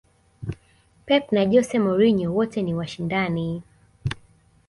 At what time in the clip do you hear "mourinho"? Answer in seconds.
1.85-2.27